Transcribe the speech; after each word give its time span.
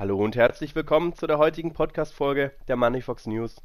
Hallo 0.00 0.16
und 0.16 0.34
herzlich 0.34 0.74
willkommen 0.74 1.12
zu 1.12 1.26
der 1.26 1.36
heutigen 1.36 1.74
Podcast-Folge 1.74 2.52
der 2.68 2.76
Moneyfox 2.76 3.26
News. 3.26 3.62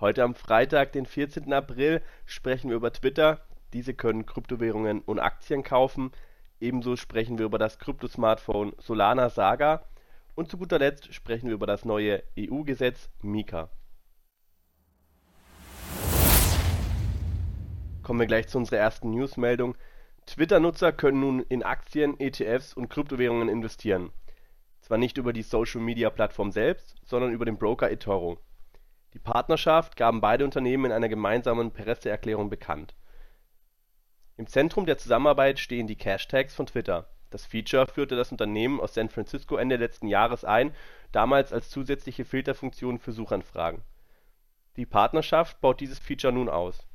Heute 0.00 0.24
am 0.24 0.34
Freitag, 0.34 0.90
den 0.90 1.06
14. 1.06 1.52
April, 1.52 2.02
sprechen 2.26 2.68
wir 2.68 2.76
über 2.76 2.92
Twitter. 2.92 3.42
Diese 3.72 3.94
können 3.94 4.26
Kryptowährungen 4.26 5.02
und 5.02 5.20
Aktien 5.20 5.62
kaufen. 5.62 6.10
Ebenso 6.58 6.96
sprechen 6.96 7.38
wir 7.38 7.46
über 7.46 7.58
das 7.58 7.78
Kryptosmartphone 7.78 8.72
Solana 8.78 9.30
Saga. 9.30 9.84
Und 10.34 10.50
zu 10.50 10.58
guter 10.58 10.80
Letzt 10.80 11.14
sprechen 11.14 11.46
wir 11.46 11.54
über 11.54 11.68
das 11.68 11.84
neue 11.84 12.24
EU-Gesetz 12.36 13.08
Mika. 13.22 13.70
Kommen 18.02 18.18
wir 18.18 18.26
gleich 18.26 18.48
zu 18.48 18.58
unserer 18.58 18.80
ersten 18.80 19.12
Newsmeldung. 19.12 19.76
Twitter-Nutzer 20.26 20.90
können 20.90 21.20
nun 21.20 21.38
in 21.38 21.62
Aktien, 21.62 22.18
ETFs 22.18 22.74
und 22.74 22.88
Kryptowährungen 22.88 23.48
investieren. 23.48 24.10
Zwar 24.88 24.96
nicht 24.96 25.18
über 25.18 25.34
die 25.34 25.42
Social-Media-Plattform 25.42 26.50
selbst, 26.50 26.96
sondern 27.04 27.30
über 27.30 27.44
den 27.44 27.58
Broker 27.58 27.90
eToro. 27.90 28.38
Die 29.12 29.18
Partnerschaft 29.18 29.96
gaben 29.96 30.22
beide 30.22 30.44
Unternehmen 30.44 30.86
in 30.86 30.92
einer 30.92 31.10
gemeinsamen 31.10 31.72
Presseerklärung 31.72 32.48
bekannt. 32.48 32.94
Im 34.38 34.46
Zentrum 34.46 34.86
der 34.86 34.96
Zusammenarbeit 34.96 35.58
stehen 35.58 35.88
die 35.88 35.96
Cash-Tags 35.96 36.54
von 36.54 36.64
Twitter. 36.64 37.10
Das 37.28 37.44
Feature 37.44 37.86
führte 37.86 38.16
das 38.16 38.32
Unternehmen 38.32 38.80
aus 38.80 38.94
San 38.94 39.10
Francisco 39.10 39.56
Ende 39.56 39.76
letzten 39.76 40.08
Jahres 40.08 40.46
ein, 40.46 40.74
damals 41.12 41.52
als 41.52 41.68
zusätzliche 41.68 42.24
Filterfunktion 42.24 42.98
für 42.98 43.12
Suchanfragen. 43.12 43.82
Die 44.76 44.86
Partnerschaft 44.86 45.60
baut 45.60 45.80
dieses 45.80 45.98
Feature 45.98 46.32
nun 46.32 46.48
aus 46.48 46.88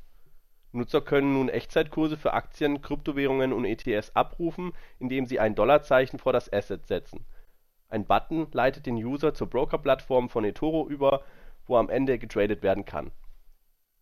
Nutzer 0.72 1.00
können 1.00 1.34
nun 1.34 1.48
Echtzeitkurse 1.48 2.16
für 2.16 2.32
Aktien, 2.32 2.82
Kryptowährungen 2.82 3.52
und 3.52 3.64
ETFs 3.64 4.10
abrufen, 4.16 4.72
indem 4.98 5.26
sie 5.26 5.38
ein 5.38 5.54
Dollarzeichen 5.54 6.18
vor 6.18 6.32
das 6.32 6.52
Asset 6.52 6.88
setzen. 6.88 7.24
Ein 7.94 8.06
Button 8.06 8.48
leitet 8.50 8.86
den 8.86 8.96
User 8.96 9.34
zur 9.34 9.48
Broker-Plattform 9.48 10.28
von 10.28 10.44
eToro 10.44 10.88
über, 10.88 11.22
wo 11.66 11.76
am 11.76 11.88
Ende 11.88 12.18
getradet 12.18 12.64
werden 12.64 12.84
kann. 12.84 13.12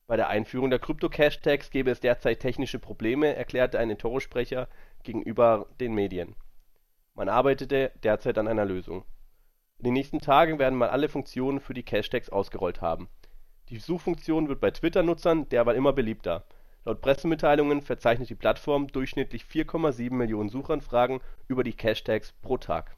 Bei 0.06 0.16
der 0.16 0.28
Einführung 0.28 0.70
der 0.70 0.78
Krypto-Cash-Tags 0.78 1.70
gebe 1.70 1.90
es 1.90 2.00
derzeit 2.00 2.40
technische 2.40 2.78
Probleme, 2.78 3.36
erklärte 3.36 3.78
ein 3.78 3.90
eToro-Sprecher 3.90 4.66
gegenüber 5.02 5.66
den 5.78 5.92
Medien. 5.92 6.34
Man 7.14 7.28
arbeitete 7.28 7.92
derzeit 8.02 8.38
an 8.38 8.48
einer 8.48 8.64
Lösung. 8.64 9.04
In 9.76 9.84
den 9.84 9.92
nächsten 9.92 10.20
Tagen 10.20 10.58
werden 10.58 10.78
mal 10.78 10.88
alle 10.88 11.10
Funktionen 11.10 11.60
für 11.60 11.74
die 11.74 11.82
Cash-Tags 11.82 12.30
ausgerollt 12.30 12.80
haben. 12.80 13.10
Die 13.68 13.78
Suchfunktion 13.78 14.48
wird 14.48 14.62
bei 14.62 14.70
Twitter-Nutzern 14.70 15.50
derweil 15.50 15.76
immer 15.76 15.92
beliebter 15.92 16.46
Laut 16.86 17.02
Pressemitteilungen 17.02 17.82
verzeichnet 17.82 18.30
die 18.30 18.34
Plattform 18.34 18.88
durchschnittlich 18.88 19.44
4,7 19.44 20.14
Millionen 20.14 20.48
Suchanfragen 20.48 21.20
über 21.46 21.62
die 21.62 21.74
Cashtags 21.74 22.32
pro 22.40 22.56
Tag. 22.56 22.96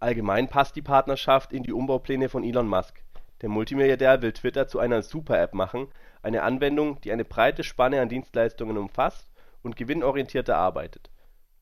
Allgemein 0.00 0.48
passt 0.48 0.76
die 0.76 0.82
Partnerschaft 0.82 1.52
in 1.52 1.62
die 1.62 1.72
Umbaupläne 1.72 2.28
von 2.28 2.44
Elon 2.44 2.68
Musk. 2.68 3.02
Der 3.40 3.48
Multimilliardär 3.48 4.22
will 4.22 4.32
Twitter 4.32 4.68
zu 4.68 4.78
einer 4.78 5.02
Super-App 5.02 5.54
machen, 5.54 5.88
eine 6.22 6.42
Anwendung, 6.42 7.00
die 7.00 7.12
eine 7.12 7.24
breite 7.24 7.64
Spanne 7.64 8.00
an 8.00 8.08
Dienstleistungen 8.08 8.76
umfasst 8.76 9.30
und 9.62 9.76
gewinnorientierter 9.76 10.56
arbeitet. 10.56 11.10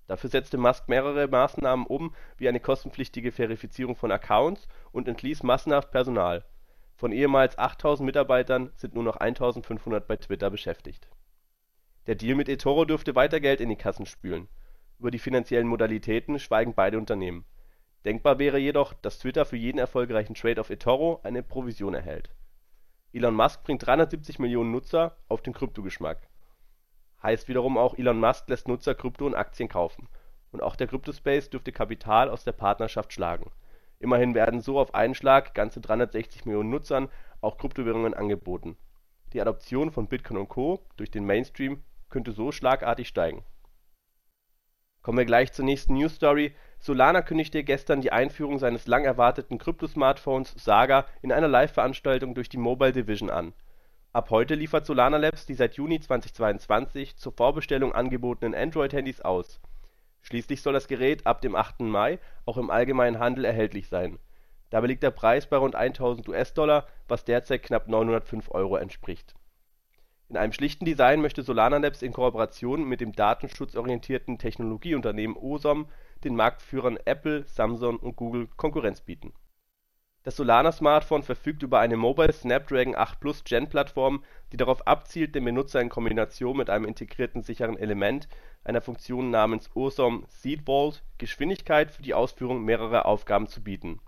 Dafür 0.06 0.30
setzte 0.30 0.58
Musk 0.58 0.88
mehrere 0.88 1.28
Maßnahmen 1.28 1.86
um, 1.86 2.14
wie 2.36 2.48
eine 2.48 2.60
kostenpflichtige 2.60 3.32
Verifizierung 3.32 3.96
von 3.96 4.12
Accounts 4.12 4.68
und 4.92 5.08
entließ 5.08 5.42
massenhaft 5.42 5.90
Personal 5.90 6.44
von 6.96 7.12
ehemals 7.12 7.58
8000 7.58 8.06
Mitarbeitern 8.06 8.72
sind 8.76 8.94
nur 8.94 9.04
noch 9.04 9.16
1500 9.16 10.08
bei 10.08 10.16
Twitter 10.16 10.50
beschäftigt. 10.50 11.08
Der 12.06 12.14
Deal 12.14 12.34
mit 12.34 12.48
eToro 12.48 12.86
dürfte 12.86 13.14
weiter 13.14 13.38
Geld 13.38 13.60
in 13.60 13.68
die 13.68 13.76
Kassen 13.76 14.06
spülen. 14.06 14.48
Über 14.98 15.10
die 15.10 15.18
finanziellen 15.18 15.68
Modalitäten 15.68 16.38
schweigen 16.38 16.72
beide 16.74 16.96
Unternehmen. 16.96 17.44
Denkbar 18.06 18.38
wäre 18.38 18.58
jedoch, 18.58 18.94
dass 18.94 19.18
Twitter 19.18 19.44
für 19.44 19.56
jeden 19.56 19.78
erfolgreichen 19.78 20.34
Trade 20.34 20.60
auf 20.60 20.70
eToro 20.70 21.20
eine 21.24 21.42
Provision 21.42 21.92
erhält. 21.92 22.30
Elon 23.12 23.34
Musk 23.34 23.64
bringt 23.64 23.84
370 23.84 24.38
Millionen 24.38 24.70
Nutzer 24.70 25.16
auf 25.28 25.42
den 25.42 25.52
Kryptogeschmack. 25.52 26.28
Heißt 27.22 27.48
wiederum 27.48 27.76
auch, 27.76 27.98
Elon 27.98 28.20
Musk 28.20 28.48
lässt 28.48 28.68
Nutzer 28.68 28.94
Krypto 28.94 29.26
und 29.26 29.34
Aktien 29.34 29.68
kaufen. 29.68 30.08
Und 30.52 30.62
auch 30.62 30.76
der 30.76 30.86
Kryptospace 30.86 31.50
dürfte 31.50 31.72
Kapital 31.72 32.30
aus 32.30 32.44
der 32.44 32.52
Partnerschaft 32.52 33.12
schlagen 33.12 33.50
Immerhin 33.98 34.34
werden 34.34 34.60
so 34.60 34.78
auf 34.78 34.94
einen 34.94 35.14
Schlag 35.14 35.54
ganze 35.54 35.80
360 35.80 36.44
Millionen 36.44 36.70
Nutzern 36.70 37.08
auch 37.40 37.58
Kryptowährungen 37.58 38.14
angeboten. 38.14 38.76
Die 39.32 39.40
Adoption 39.40 39.90
von 39.90 40.06
Bitcoin 40.06 40.38
und 40.38 40.48
Co. 40.48 40.86
durch 40.96 41.10
den 41.10 41.24
Mainstream 41.24 41.82
könnte 42.08 42.32
so 42.32 42.52
schlagartig 42.52 43.08
steigen. 43.08 43.44
Kommen 45.02 45.18
wir 45.18 45.24
gleich 45.24 45.52
zur 45.52 45.64
nächsten 45.64 45.94
News-Story. 45.94 46.54
Solana 46.86 47.20
kündigte 47.20 47.64
gestern 47.64 48.00
die 48.00 48.12
Einführung 48.12 48.60
seines 48.60 48.86
lang 48.86 49.04
erwarteten 49.04 49.58
Krypto-Smartphones 49.58 50.54
Saga 50.56 51.04
in 51.20 51.32
einer 51.32 51.48
Live-Veranstaltung 51.48 52.32
durch 52.32 52.48
die 52.48 52.58
Mobile 52.58 52.92
Division 52.92 53.28
an. 53.28 53.54
Ab 54.12 54.30
heute 54.30 54.54
liefert 54.54 54.86
Solana 54.86 55.16
Labs 55.16 55.46
die 55.46 55.54
seit 55.54 55.74
Juni 55.74 55.98
2022 55.98 57.16
zur 57.16 57.32
Vorbestellung 57.32 57.92
angebotenen 57.92 58.54
Android-Handys 58.54 59.20
aus 59.20 59.60
Schließlich 60.22 60.62
soll 60.62 60.74
das 60.74 60.86
Gerät 60.86 61.26
ab 61.26 61.40
dem 61.40 61.56
8. 61.56 61.80
Mai 61.80 62.20
auch 62.44 62.56
im 62.56 62.70
allgemeinen 62.70 63.18
Handel 63.18 63.44
erhältlich 63.44 63.88
sein. 63.88 64.20
Dabei 64.70 64.86
liegt 64.86 65.02
der 65.02 65.10
Preis 65.10 65.48
bei 65.48 65.56
rund 65.56 65.74
1000 65.74 66.28
US-Dollar, 66.28 66.86
was 67.08 67.24
derzeit 67.24 67.64
knapp 67.64 67.88
905 67.88 68.48
Euro 68.52 68.76
entspricht. 68.76 69.34
In 70.28 70.36
einem 70.36 70.52
schlichten 70.52 70.84
Design 70.84 71.20
möchte 71.20 71.42
Solana 71.42 71.78
Labs 71.78 72.02
in 72.02 72.12
Kooperation 72.12 72.84
mit 72.84 73.00
dem 73.00 73.10
datenschutzorientierten 73.12 74.38
Technologieunternehmen 74.38 75.36
OSOM 75.36 75.88
den 76.24 76.36
Marktführern 76.36 76.98
Apple, 77.04 77.44
Samsung 77.46 77.98
und 77.98 78.16
Google 78.16 78.48
Konkurrenz 78.56 79.00
bieten 79.00 79.32
das 80.26 80.34
Solana-Smartphone 80.34 81.22
verfügt 81.22 81.62
über 81.62 81.78
eine 81.78 81.96
Mobile 81.96 82.32
Snapdragon 82.32 82.96
8 82.96 83.20
Plus 83.20 83.44
Gen 83.44 83.68
Plattform, 83.68 84.24
die 84.50 84.56
darauf 84.56 84.84
abzielt, 84.84 85.36
dem 85.36 85.44
Benutzer 85.44 85.80
in 85.80 85.88
Kombination 85.88 86.56
mit 86.56 86.68
einem 86.68 86.84
integrierten 86.84 87.42
sicheren 87.42 87.78
Element, 87.78 88.26
einer 88.64 88.80
Funktion 88.80 89.30
namens 89.30 89.70
OSOM 89.76 90.24
Seed 90.26 90.62
Vault, 90.66 91.04
Geschwindigkeit 91.18 91.92
für 91.92 92.02
die 92.02 92.14
Ausführung 92.14 92.64
mehrerer 92.64 93.06
Aufgaben 93.06 93.46
zu 93.46 93.62
bieten. 93.62 94.00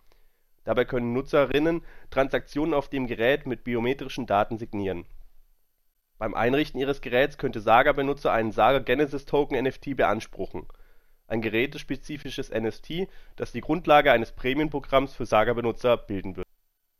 Dabei 0.64 0.84
können 0.84 1.12
Nutzerinnen 1.12 1.84
Transaktionen 2.10 2.74
auf 2.74 2.88
dem 2.88 3.06
Gerät 3.06 3.46
mit 3.46 3.62
biometrischen 3.62 4.26
Daten 4.26 4.58
signieren. 4.58 5.06
Beim 6.18 6.34
Einrichten 6.34 6.80
ihres 6.80 7.00
Geräts 7.00 7.38
könnte 7.38 7.60
Saga-Benutzer 7.60 8.32
einen 8.32 8.50
Saga 8.50 8.80
Genesis 8.80 9.24
Token 9.24 9.56
NFT 9.62 9.96
beanspruchen 9.96 10.66
ein 11.28 11.42
gerätespezifisches 11.42 12.50
NFT, 12.50 13.08
das 13.36 13.52
die 13.52 13.60
Grundlage 13.60 14.10
eines 14.10 14.32
Premium-Programms 14.32 15.14
für 15.14 15.26
Saga-Benutzer 15.26 15.96
bilden 15.96 16.36
wird. 16.36 16.46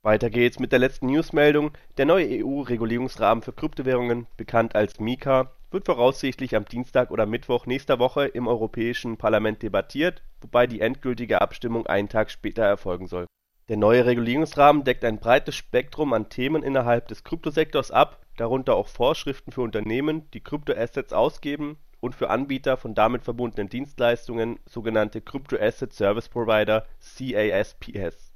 Weiter 0.03 0.31
geht's 0.31 0.61
mit 0.61 0.71
der 0.71 0.79
letzten 0.79 1.07
Newsmeldung. 1.07 1.73
Der 1.97 2.07
neue 2.07 2.45
EU-Regulierungsrahmen 2.45 3.43
für 3.43 3.53
Kryptowährungen, 3.53 4.27
bekannt 4.37 4.77
als 4.77 5.01
MiCA, 5.01 5.51
wird 5.71 5.87
voraussichtlich 5.87 6.55
am 6.55 6.65
Dienstag 6.65 7.11
oder 7.11 7.27
Mittwoch 7.27 7.67
nächster 7.67 7.99
Woche 7.99 8.27
im 8.27 8.47
Europäischen 8.47 9.17
Parlament 9.17 9.63
debattiert, 9.63 10.23
wobei 10.41 10.67
die 10.67 10.81
endgültige 10.81 11.41
Abstimmung 11.41 11.87
einen 11.87 12.09
Tag 12.09 12.31
später 12.31 12.63
erfolgen 12.63 13.07
soll. 13.07 13.27
Der 13.69 13.77
neue 13.77 14.07
Regulierungsrahmen 14.07 14.85
deckt 14.85 15.05
ein 15.05 15.19
breites 15.19 15.57
Spektrum 15.57 16.15
an 16.15 16.31
Themen 16.31 16.63
innerhalb 16.63 17.09
des 17.09 17.25
Kryptosektors 17.25 17.91
ab, 17.91 18.25
darunter 18.39 18.77
auch 18.77 18.89
Vorschriften 18.89 19.53
für 19.53 19.61
Unternehmen, 19.61 20.31
die 20.31 20.41
Kryptoassets 20.41 21.13
ausgeben 21.13 21.77
und 22.01 22.15
für 22.15 22.31
Anbieter 22.31 22.77
von 22.77 22.95
damit 22.95 23.23
verbundenen 23.23 23.69
Dienstleistungen, 23.69 24.59
sogenannte 24.67 25.21
Crypto 25.21 25.57
Asset 25.57 25.93
Service 25.93 26.29
Provider 26.29 26.87
(CASPs). 27.01 28.35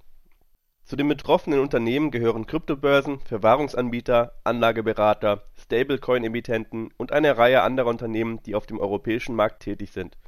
Zu 0.84 0.96
den 0.96 1.08
betroffenen 1.08 1.60
Unternehmen 1.60 2.10
gehören 2.10 2.46
Kryptobörsen, 2.46 3.20
Verwahrungsanbieter, 3.20 4.32
Anlageberater, 4.42 5.44
Stablecoin-Emittenten 5.56 6.90
und 6.96 7.12
eine 7.12 7.38
Reihe 7.38 7.62
anderer 7.62 7.88
Unternehmen, 7.88 8.42
die 8.42 8.56
auf 8.56 8.66
dem 8.66 8.80
europäischen 8.80 9.36
Markt 9.36 9.62
tätig 9.62 9.92
sind. 9.92 10.18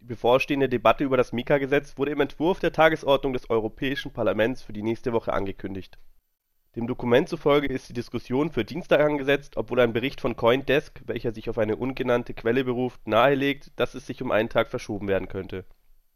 Die 0.00 0.06
bevorstehende 0.06 0.68
Debatte 0.68 1.04
über 1.04 1.16
das 1.16 1.32
MiCA-Gesetz 1.32 1.96
wurde 1.96 2.10
im 2.10 2.20
Entwurf 2.20 2.58
der 2.58 2.72
Tagesordnung 2.72 3.32
des 3.32 3.48
Europäischen 3.48 4.12
Parlaments 4.12 4.62
für 4.62 4.72
die 4.72 4.82
nächste 4.82 5.12
Woche 5.12 5.32
angekündigt 5.32 5.98
dem 6.76 6.86
Dokument 6.86 7.28
zufolge 7.28 7.68
ist 7.68 7.88
die 7.88 7.92
Diskussion 7.92 8.50
für 8.50 8.64
Dienstag 8.64 9.00
angesetzt, 9.00 9.56
obwohl 9.56 9.80
ein 9.80 9.92
Bericht 9.92 10.20
von 10.20 10.34
CoinDesk, 10.34 11.02
welcher 11.06 11.32
sich 11.32 11.48
auf 11.48 11.58
eine 11.58 11.76
ungenannte 11.76 12.34
Quelle 12.34 12.64
beruft, 12.64 13.06
nahelegt, 13.06 13.72
dass 13.76 13.94
es 13.94 14.06
sich 14.06 14.22
um 14.22 14.32
einen 14.32 14.48
Tag 14.48 14.70
verschoben 14.70 15.06
werden 15.06 15.28
könnte. 15.28 15.64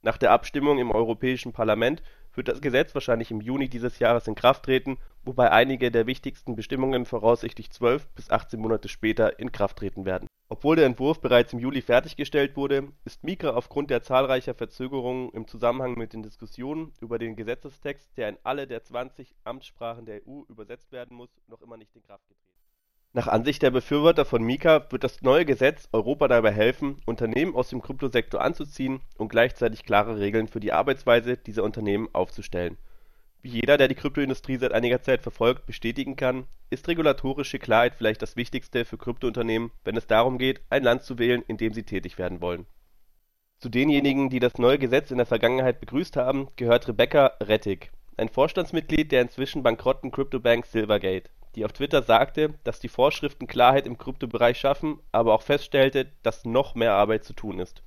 Nach 0.03 0.19
der 0.19 0.33
Abstimmung 0.33 0.79
im 0.79 0.91
Europäischen 0.91 1.53
Parlament 1.53 2.03
wird 2.39 2.49
das 2.49 2.63
Gesetz 2.63 2.95
wahrscheinlich 2.95 3.31
im 3.31 3.43
Juni 3.43 3.69
dieses 3.69 3.99
Jahres 3.99 4.27
in 4.27 4.35
Kraft 4.35 4.65
treten, 4.65 4.97
wobei 5.25 5.51
einige 5.51 5.91
der 5.91 6.07
wichtigsten 6.07 6.57
Bestimmungen 6.57 7.05
voraussichtlich 7.05 7.71
12 7.71 8.09
bis 8.15 8.31
18 8.31 8.59
Monate 8.59 8.89
später 8.89 9.39
in 9.39 9.53
Kraft 9.53 9.77
treten 9.77 10.07
werden. 10.07 10.29
Obwohl 10.49 10.77
der 10.77 10.87
Entwurf 10.87 11.21
bereits 11.21 11.53
im 11.53 11.59
Juli 11.59 11.83
fertiggestellt 11.83 12.57
wurde, 12.57 12.89
ist 13.05 13.23
MiCA 13.23 13.51
aufgrund 13.51 13.91
der 13.91 14.03
zahlreicher 14.03 14.55
Verzögerungen 14.55 15.31
im 15.33 15.47
Zusammenhang 15.47 15.99
mit 15.99 16.15
den 16.15 16.23
Diskussionen 16.23 16.95
über 17.01 17.19
den 17.19 17.37
Gesetzestext, 17.37 18.17
der 18.17 18.31
in 18.31 18.39
alle 18.45 18.67
der 18.67 18.83
20 18.83 19.35
Amtssprachen 19.45 20.07
der 20.07 20.23
EU 20.27 20.45
übersetzt 20.49 20.91
werden 20.93 21.17
muss, 21.17 21.29
noch 21.49 21.61
immer 21.61 21.77
nicht 21.77 21.95
in 21.95 22.03
Kraft 22.03 22.27
getreten 22.29 22.58
Nach 23.15 23.27
Ansicht 23.27 23.63
der 23.63 23.71
Befürworter 23.71 24.27
von 24.27 24.43
Mika 24.43 24.87
wird 24.91 25.03
das 25.03 25.23
neue 25.23 25.47
Gesetz 25.47 25.89
Europa 25.93 26.29
dabei 26.29 26.53
helfen, 26.53 27.01
Unternehmen 27.07 27.55
aus 27.57 27.71
dem 27.71 27.81
Kryptosektor 27.81 28.43
anzuziehen 28.43 29.01
und 29.17 29.31
gleichzeitig 29.31 29.85
klare 29.85 30.21
Regeln 30.21 30.47
für 30.47 30.61
die 30.61 30.73
Arbeitsweise 30.73 31.39
dieser 31.39 31.65
Unternehmen 31.65 32.09
aufzustellen. 32.13 32.77
Wie 33.41 33.49
jeder, 33.49 33.79
der 33.79 33.89
die 33.89 33.95
Kryptoindustrie 33.95 34.59
seit 34.59 34.73
einiger 34.73 35.01
Zeit 35.01 35.23
verfolgt, 35.23 35.65
bestätigen 35.65 36.17
kann, 36.17 36.47
ist 36.69 36.87
regulatorische 36.87 37.59
Klarheit 37.59 37.95
vielleicht 37.95 38.21
das 38.21 38.37
Wichtigste 38.37 38.85
für 38.85 38.99
Kryptounternehmen, 38.99 39.71
wenn 39.85 39.97
es 39.97 40.07
darum 40.07 40.37
geht, 40.37 40.61
ein 40.69 40.83
Land 40.83 41.03
zu 41.03 41.19
wählen, 41.19 41.43
in 41.49 41.57
dem 41.57 41.73
sie 41.73 41.85
tätig 41.85 42.19
werden 42.19 42.43
wollen. 42.43 42.67
Zu 43.59 43.71
denjenigen, 43.71 44.29
die 44.29 44.39
das 44.39 44.59
neue 44.59 44.79
Gesetz 44.79 45.11
in 45.11 45.17
der 45.17 45.27
Vergangenheit 45.27 45.81
begrüßt 45.81 46.17
haben, 46.17 46.49
gehört 46.57 46.87
Rebecca 46.87 47.33
Rettig, 47.41 47.91
ein 48.19 48.29
Vorstandsmitglied 48.29 49.13
der 49.13 49.23
inzwischen 49.23 49.63
bankrotten 49.63 50.11
Kryptobank 50.11 50.67
Silvergate 50.67 51.31
die 51.59 51.65
auf 51.65 51.73
Twitter 51.73 52.03
sagte, 52.03 52.55
dass 52.63 52.79
die 52.79 52.89
Vorschriften 52.89 53.49
Klarheit 53.49 53.85
im 53.85 53.99
Kryptobereich 53.99 54.61
schaffen, 54.61 55.01
aber 55.11 55.35
auch 55.35 55.43
feststellte, 55.43 56.07
dass 56.23 56.45
noch 56.45 56.77
mehr 56.77 56.93
Arbeit 56.93 57.25
zu 57.25 57.33
tun 57.33 57.59
ist. 57.59 57.83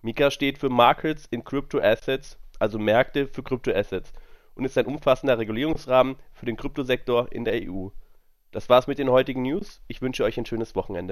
Mika 0.00 0.30
steht 0.30 0.58
für 0.58 0.68
Markets 0.68 1.26
in 1.26 1.42
Crypto 1.42 1.80
Assets, 1.80 2.38
also 2.60 2.78
Märkte 2.78 3.26
für 3.26 3.42
Kryptoassets, 3.42 4.12
und 4.54 4.64
ist 4.64 4.78
ein 4.78 4.86
umfassender 4.86 5.38
Regulierungsrahmen 5.38 6.18
für 6.32 6.46
den 6.46 6.56
Kryptosektor 6.56 7.32
in 7.32 7.44
der 7.44 7.68
EU. 7.68 7.88
Das 8.52 8.68
war's 8.68 8.86
mit 8.86 9.00
den 9.00 9.10
heutigen 9.10 9.42
News. 9.42 9.82
Ich 9.88 10.00
wünsche 10.02 10.22
euch 10.22 10.38
ein 10.38 10.46
schönes 10.46 10.76
Wochenende 10.76 11.08